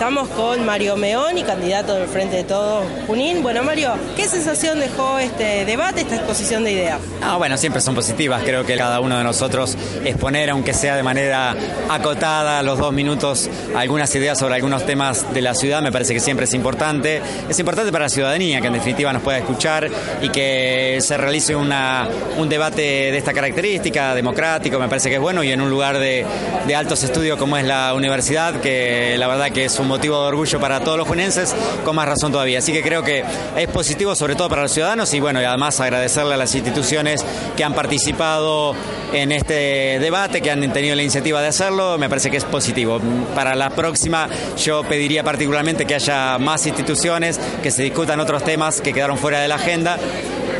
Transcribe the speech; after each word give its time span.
Estamos 0.00 0.30
con 0.30 0.64
Mario 0.64 0.96
Meoni, 0.96 1.42
candidato 1.42 1.94
del 1.94 2.08
Frente 2.08 2.36
de 2.36 2.44
Todos 2.44 2.86
Junín. 3.06 3.42
Bueno, 3.42 3.62
Mario, 3.62 3.92
¿qué 4.16 4.26
sensación 4.26 4.80
dejó 4.80 5.18
este 5.18 5.66
debate, 5.66 6.00
esta 6.00 6.16
exposición 6.16 6.64
de 6.64 6.72
ideas? 6.72 7.00
Ah, 7.20 7.36
bueno, 7.36 7.58
siempre 7.58 7.82
son 7.82 7.94
positivas. 7.94 8.42
Creo 8.42 8.64
que 8.64 8.78
cada 8.78 9.00
uno 9.00 9.18
de 9.18 9.24
nosotros 9.24 9.76
exponer, 10.02 10.48
aunque 10.48 10.72
sea 10.72 10.96
de 10.96 11.02
manera 11.02 11.54
acotada, 11.90 12.62
los 12.62 12.78
dos 12.78 12.94
minutos, 12.94 13.50
algunas 13.76 14.14
ideas 14.14 14.38
sobre 14.38 14.54
algunos 14.54 14.86
temas 14.86 15.34
de 15.34 15.42
la 15.42 15.54
ciudad, 15.54 15.82
me 15.82 15.92
parece 15.92 16.14
que 16.14 16.20
siempre 16.20 16.46
es 16.46 16.54
importante. 16.54 17.20
Es 17.50 17.58
importante 17.58 17.92
para 17.92 18.06
la 18.06 18.08
ciudadanía, 18.08 18.62
que 18.62 18.68
en 18.68 18.72
definitiva 18.72 19.12
nos 19.12 19.20
pueda 19.20 19.36
escuchar 19.36 19.86
y 20.22 20.30
que 20.30 20.96
se 21.02 21.18
realice 21.18 21.54
una, 21.54 22.08
un 22.38 22.48
debate 22.48 22.80
de 22.80 23.18
esta 23.18 23.34
característica, 23.34 24.14
democrático, 24.14 24.78
me 24.78 24.88
parece 24.88 25.10
que 25.10 25.16
es 25.16 25.20
bueno 25.20 25.44
y 25.44 25.52
en 25.52 25.60
un 25.60 25.68
lugar 25.68 25.98
de, 25.98 26.24
de 26.66 26.74
altos 26.74 27.02
estudios 27.02 27.36
como 27.36 27.58
es 27.58 27.66
la 27.66 27.92
universidad, 27.92 28.62
que 28.62 29.16
la 29.18 29.28
verdad 29.28 29.50
que 29.50 29.66
es 29.66 29.78
un 29.78 29.89
motivo 29.90 30.22
de 30.22 30.28
orgullo 30.28 30.58
para 30.58 30.80
todos 30.80 30.96
los 30.96 31.06
junenses, 31.06 31.54
con 31.84 31.94
más 31.96 32.08
razón 32.08 32.32
todavía. 32.32 32.60
Así 32.60 32.72
que 32.72 32.82
creo 32.82 33.02
que 33.02 33.22
es 33.56 33.68
positivo 33.68 34.14
sobre 34.14 34.34
todo 34.34 34.48
para 34.48 34.62
los 34.62 34.72
ciudadanos 34.72 35.12
y 35.12 35.20
bueno, 35.20 35.40
y 35.42 35.44
además 35.44 35.80
agradecerle 35.80 36.34
a 36.34 36.36
las 36.36 36.54
instituciones 36.54 37.24
que 37.56 37.64
han 37.64 37.74
participado 37.74 38.74
en 39.12 39.32
este 39.32 39.98
debate, 39.98 40.40
que 40.40 40.50
han 40.50 40.72
tenido 40.72 40.94
la 40.94 41.02
iniciativa 41.02 41.42
de 41.42 41.48
hacerlo, 41.48 41.98
me 41.98 42.08
parece 42.08 42.30
que 42.30 42.36
es 42.36 42.44
positivo. 42.44 43.00
Para 43.34 43.54
la 43.54 43.70
próxima 43.70 44.28
yo 44.56 44.82
pediría 44.84 45.24
particularmente 45.24 45.84
que 45.84 45.96
haya 45.96 46.38
más 46.38 46.66
instituciones, 46.66 47.40
que 47.62 47.70
se 47.70 47.82
discutan 47.82 48.20
otros 48.20 48.44
temas 48.44 48.80
que 48.80 48.92
quedaron 48.92 49.18
fuera 49.18 49.40
de 49.40 49.48
la 49.48 49.56
agenda 49.56 49.98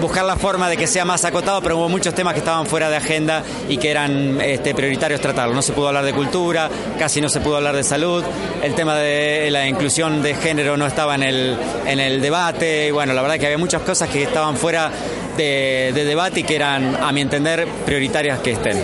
buscar 0.01 0.25
la 0.25 0.37
forma 0.37 0.69
de 0.69 0.77
que 0.77 0.87
sea 0.87 1.05
más 1.05 1.25
acotado, 1.25 1.61
pero 1.61 1.77
hubo 1.77 1.89
muchos 1.89 2.15
temas 2.15 2.35
que 2.35 2.41
estaban 2.41 2.67
fuera 2.67 2.89
de 2.89 2.97
agenda 2.97 3.43
y 3.69 3.77
que 3.77 3.91
eran 3.91 4.41
este, 4.41 4.75
prioritarios 4.75 5.21
tratarlo. 5.21 5.55
No 5.55 5.63
se 5.63 5.73
pudo 5.73 5.89
hablar 5.89 6.05
de 6.05 6.13
cultura, 6.13 6.69
casi 6.99 7.21
no 7.21 7.29
se 7.29 7.41
pudo 7.41 7.57
hablar 7.57 7.77
de 7.77 7.85
salud, 7.85 8.25
el 8.63 8.75
tema 8.75 8.97
de 8.97 9.51
la 9.51 9.67
inclusión 9.69 10.23
de 10.23 10.35
género 10.35 10.77
no 10.77 10.87
estaba 10.87 11.15
en 11.15 11.23
el, 11.23 11.57
en 11.87 12.01
el 12.01 12.21
debate, 12.21 12.89
y 12.89 12.91
bueno, 12.91 13.13
la 13.13 13.23
verdad 13.23 13.39
que 13.39 13.47
había 13.47 13.59
muchas 13.59 13.83
cosas 13.83 14.09
que 14.09 14.23
estaban 14.23 14.57
fuera 14.57 14.91
de, 15.37 15.93
de 15.95 16.05
debate 16.05 16.41
y 16.41 16.43
que 16.45 16.57
eran, 16.57 16.97
a 16.97 17.13
mi 17.13 17.21
entender, 17.21 17.67
prioritarias 17.85 18.41
que 18.41 18.53
estén 18.53 18.79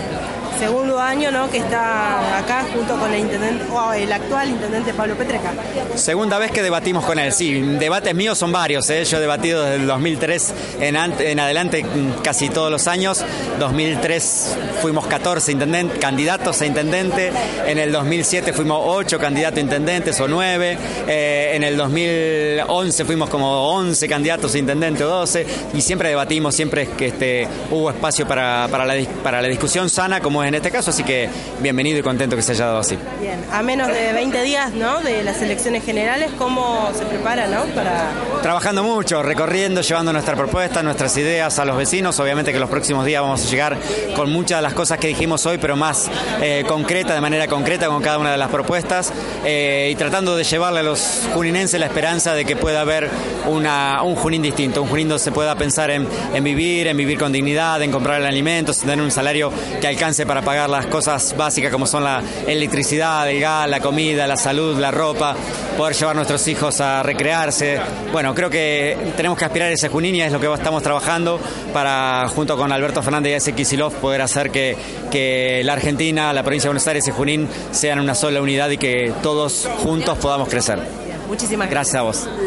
segundo 0.59 0.99
año 1.01 1.31
¿no? 1.31 1.51
que 1.51 1.59
está 1.59 2.39
acá 2.39 2.65
junto 2.73 2.97
con 2.99 3.13
el 3.13 3.21
intendente 3.21 3.65
el 3.97 4.13
actual 4.13 4.49
intendente 4.49 4.93
Pablo 4.95 5.15
Petreca. 5.17 5.53
Segunda 5.95 6.39
vez 6.39 6.51
que 6.51 6.63
debatimos 6.63 7.05
con 7.05 7.19
él, 7.19 7.33
sí, 7.33 7.61
debates 7.61 8.15
míos 8.15 8.39
son 8.39 8.53
varios, 8.53 8.89
¿eh? 8.91 9.05
yo 9.05 9.19
he 9.19 9.21
debatido 9.21 9.63
desde 9.63 9.77
el 9.77 9.87
2003 9.87 10.55
en, 10.81 11.41
adelante 11.41 11.85
casi 12.23 12.49
todos 12.49 12.71
los 12.71 12.87
años, 12.87 13.25
2003 13.59 14.57
fuimos 14.83 15.07
14 15.07 15.53
intendentes, 15.53 15.99
candidatos 15.99 16.61
a 16.61 16.67
intendente, 16.67 17.33
en 17.67 17.79
el 17.79 17.93
2007 17.93 18.53
fuimos 18.53 18.81
8 18.85 19.19
candidatos 19.19 19.59
a 19.59 19.61
intendentes 19.61 20.21
o 20.21 20.29
9, 20.29 20.79
eh, 21.09 21.53
en 21.55 21.65
el 21.65 21.77
2011 21.77 23.05
fuimos 23.05 23.29
como 23.29 23.69
11 23.71 24.09
candidatos 24.09 24.55
a 24.55 24.59
intendente 24.59 25.05
o 25.05 25.09
12 25.09 25.47
y 25.75 25.81
siempre 25.81 26.09
debatimos, 26.09 26.55
siempre 26.55 26.89
que 26.97 27.07
este, 27.07 27.49
hubo 27.71 27.91
espacio 27.91 28.27
para, 28.27 28.67
la, 28.69 28.95
para 29.23 29.43
la 29.43 29.49
discusión 29.49 29.91
sana 29.91 30.21
como 30.21 30.45
en 30.47 30.55
este 30.55 30.71
caso, 30.71 30.91
así 30.91 31.03
que 31.03 31.29
bienvenido 31.61 31.99
y 31.99 32.03
contento 32.03 32.37
que 32.37 32.43
se 32.43 32.53
haya 32.53 32.67
dado 32.67 32.79
así. 32.79 32.99
Bien, 33.21 33.45
a 33.53 33.63
menos 33.63 33.89
de 33.89 34.13
20 34.13 34.43
días 34.43 34.73
¿no? 34.73 35.01
de 35.01 35.23
las 35.23 35.43
elecciones 35.43 35.85
generales, 35.85 36.31
¿cómo 36.39 36.91
se 36.97 37.05
prepara 37.05 37.47
¿no? 37.47 37.65
para...? 37.75 38.11
Trabajando 38.43 38.83
mucho, 38.83 39.23
recorriendo, 39.23 39.81
llevando 39.81 40.13
nuestra 40.13 40.37
propuesta, 40.37 40.83
nuestras 40.83 41.17
ideas 41.17 41.59
a 41.59 41.65
los 41.65 41.77
vecinos, 41.77 42.19
obviamente 42.21 42.53
que 42.53 42.59
los 42.59 42.71
próximos 42.71 43.05
días 43.05 43.23
vamos 43.23 43.45
a 43.45 43.49
llegar 43.49 43.77
con 44.15 44.31
muchas 44.31 44.59
de 44.59 44.63
las 44.63 44.75
cosas 44.75 44.99
que 44.99 45.09
dijimos 45.09 45.45
hoy, 45.47 45.59
pero 45.59 45.77
más 45.77 46.11
eh, 46.41 46.65
concreta, 46.67 47.15
de 47.15 47.21
manera 47.21 47.49
concreta 47.49 47.89
con 47.89 48.03
cada 48.03 48.19
una 48.19 48.33
de 48.33 48.39
las 48.39 48.51
propuestas 48.51 49.13
eh, 49.45 49.91
y 49.93 49.97
tratando 49.97 50.37
de 50.37 50.45
llevarle 50.45 50.81
a 50.81 50.83
los 50.83 51.23
juninenses 51.35 51.81
la 51.81 51.87
esperanza 51.87 52.35
de 52.35 52.45
que 52.45 52.57
pueda 52.57 52.81
haber 52.81 53.11
una, 53.47 54.03
un 54.03 54.15
Junín 54.15 54.43
distinto, 54.43 54.83
un 54.83 54.89
Junín 54.89 55.09
donde 55.09 55.23
se 55.23 55.33
pueda 55.33 55.55
pensar 55.55 55.91
en, 55.91 56.07
en 56.35 56.45
vivir, 56.45 56.87
en 56.87 56.97
vivir 56.97 57.19
con 57.19 57.33
dignidad, 57.33 57.83
en 57.83 57.91
comprar 57.91 58.21
el 58.21 58.27
alimento, 58.27 58.73
en 58.73 58.79
tener 58.79 59.01
un 59.01 59.11
salario 59.11 59.53
que 59.81 59.87
alcance 59.87 60.27
para 60.27 60.36
para 60.37 60.45
pagar 60.45 60.69
las 60.69 60.85
cosas 60.89 61.35
básicas 61.35 61.73
como 61.73 61.87
son 61.87 62.05
la 62.05 62.23
electricidad, 62.47 63.27
el 63.31 63.41
gas, 63.41 63.67
la 63.71 63.81
comida, 63.81 64.27
la 64.27 64.37
salud, 64.37 64.79
la 64.79 64.91
ropa, 64.91 65.35
poder 65.79 65.97
llevar 65.97 66.13
a 66.13 66.17
nuestros 66.17 66.47
hijos 66.47 66.79
a 66.83 67.03
recrearse. 67.03 67.81
Bueno, 68.13 68.35
creo 68.35 68.51
que 68.51 69.13
tenemos 69.17 69.39
que 69.39 69.47
aspirar 69.47 69.71
a 69.71 69.73
ese 69.73 69.89
Junín 69.89 70.15
y 70.15 70.21
es 70.21 70.31
lo 70.31 70.39
que 70.39 70.53
estamos 70.53 70.83
trabajando 70.83 71.41
para, 71.73 72.29
junto 72.29 72.55
con 72.59 72.71
Alberto 72.71 73.03
Fernández 73.03 73.33
y 73.33 73.35
ese 73.37 73.53
Kisilov, 73.55 73.95
poder 73.95 74.21
hacer 74.21 74.51
que, 74.51 74.77
que 75.11 75.63
la 75.65 75.73
Argentina, 75.73 76.35
la 76.35 76.43
provincia 76.43 76.69
de 76.69 76.73
Buenos 76.73 76.87
Aires 76.87 77.09
y 77.09 77.13
Junín 77.13 77.49
sean 77.71 77.99
una 77.99 78.15
sola 78.15 78.43
unidad 78.43 78.69
y 78.69 78.77
que 78.77 79.15
todos 79.23 79.67
juntos 79.79 80.19
podamos 80.19 80.51
crecer. 80.51 80.81
Muchísimas 81.29 81.71
gracias. 81.71 81.77
Gracias 81.77 81.95
a 81.97 82.03
vos. 82.03 82.47